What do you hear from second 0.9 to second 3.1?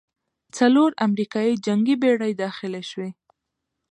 امریکايي جنګي بېړۍ داخلې شوې.